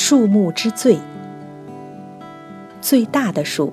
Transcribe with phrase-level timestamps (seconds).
[0.00, 0.96] 树木之最，
[2.80, 3.72] 最大的树。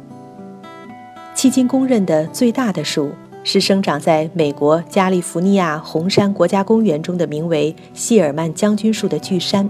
[1.36, 3.11] 迄今公认的最大的树
[3.43, 9.69] 是生长在美国加利福尼亚红山国家公园中的名为谢尔曼将军树的巨杉。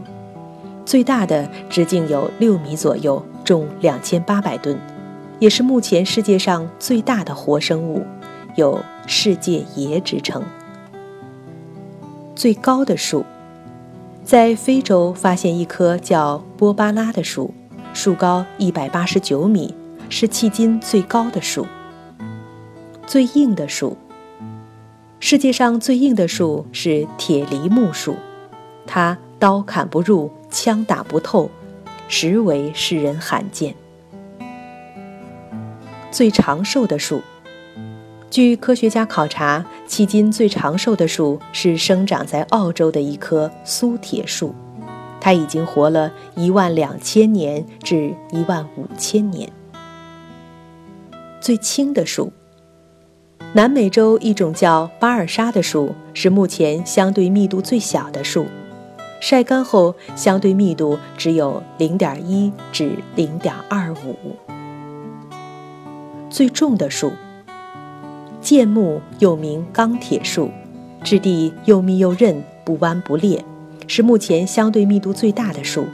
[0.85, 4.79] 最大的直径有六米左右，重两千八百吨，
[5.39, 8.01] 也是目前世界上最大的活生物，
[8.55, 10.41] 有“世界爷”之称。
[12.33, 13.25] 最高的树。
[14.25, 17.53] 在非洲发现一棵叫波巴拉的树，
[17.93, 19.71] 树高一百八十九米，
[20.09, 21.67] 是迄今最高的树。
[23.05, 23.95] 最硬的树，
[25.19, 28.15] 世界上最硬的树是铁梨木树，
[28.87, 31.51] 它刀砍不入，枪打不透，
[32.07, 33.75] 实为世人罕见。
[36.09, 37.21] 最长寿的树，
[38.31, 39.63] 据科学家考察。
[39.87, 44.53] 迄今最长寿的树是生长在澳洲的一棵苏铁树，
[45.21, 49.49] 它已经活了一万两千年至一万五千年。
[51.39, 52.33] 最轻的树，
[53.53, 58.47] 南美洲一种叫巴尔沙的树是目前相对密度最小的树，
[59.21, 64.15] 晒干后相对密度只有零点一至零点二五。
[66.29, 67.11] 最重的树。
[68.45, 70.51] 剑木又名钢铁树，
[71.03, 73.43] 质地又密又韧，不弯不裂，
[73.87, 75.87] 是目前相对密度最大的树，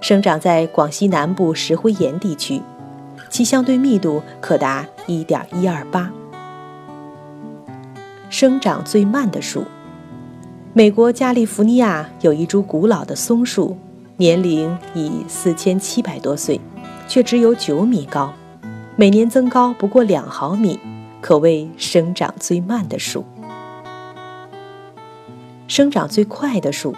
[0.00, 2.60] 生长在广西南部石灰岩地区，
[3.30, 6.10] 其相对密度可达一点一二八。
[8.28, 9.64] 生长最慢的树，
[10.72, 13.76] 美国加利福尼亚有一株古老的松树，
[14.16, 16.60] 年龄已四千七百多岁，
[17.06, 18.32] 却只有九米高，
[18.96, 20.80] 每年增高不过两毫米。
[21.22, 23.24] 可谓生长最慢的树，
[25.68, 26.96] 生长最快的树。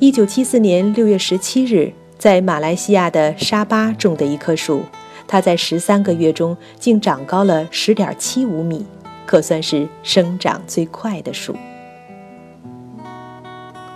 [0.00, 4.82] 一九七四年六月十七日，在马来西亚的沙巴种的一棵树，
[5.28, 8.84] 它在十三个月中竟长高了十点七五米，
[9.24, 11.54] 可算是生长最快的树。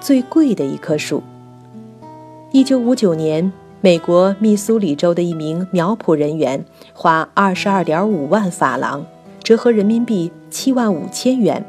[0.01, 1.21] 最贵的一棵树。
[2.53, 3.53] 一九五九年。
[3.83, 9.07] 美国密苏里州的一名苗圃人员花二十二点五万法郎，
[9.43, 11.65] 折合人民币七万五千元，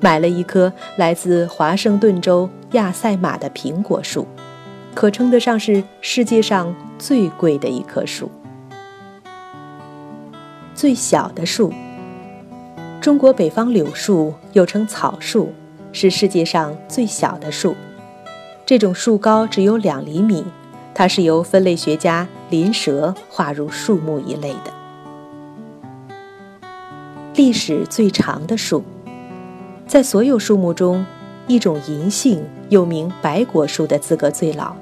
[0.00, 4.26] 买了一棵来自华盛顿州亚塞马的苹果树，
[4.94, 8.28] 可称得上是世界上最贵的一棵树。
[10.74, 11.72] 最小的树，
[13.00, 15.52] 中国北方柳树又称草树，
[15.92, 17.76] 是世界上最小的树，
[18.66, 20.44] 这种树高只有两厘米。
[20.94, 24.72] 它是由分类学家林蛇划入树木一类的。
[27.34, 28.84] 历史最长的树，
[29.88, 31.04] 在所有树木中，
[31.48, 34.76] 一种银杏又名白果树的资格最老，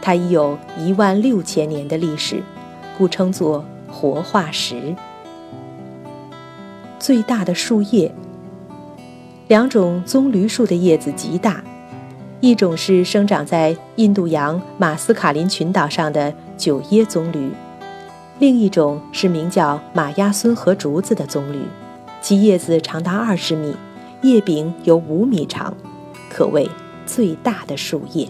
[0.00, 2.40] 它已有一万六千年的历史，
[2.96, 4.94] 故称作活化石。
[7.00, 8.14] 最大的树叶，
[9.48, 11.64] 两种棕榈树的叶子极大。
[12.40, 17.50] 一种是生长在印度洋马斯卡林群岛上的九叶棕榈，
[18.38, 21.56] 另一种是名叫马亚孙和竹子的棕榈，
[22.20, 23.74] 其叶子长达二十米，
[24.22, 25.76] 叶柄有五米长，
[26.30, 26.70] 可谓
[27.04, 28.28] 最大的树叶。